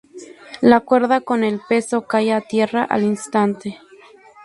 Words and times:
La 0.61 0.79
cuerda 0.79 1.21
con 1.21 1.43
el 1.43 1.61
peso 1.69 2.07
cae 2.07 2.33
a 2.33 2.41
tierra 2.41 2.83
al 2.83 3.03
instante. 3.03 3.77